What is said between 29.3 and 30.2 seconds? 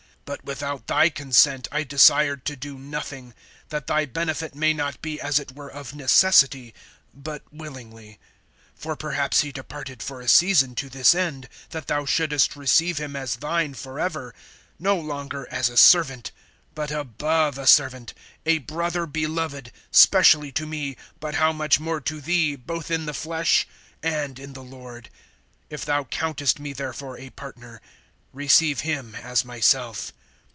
myself.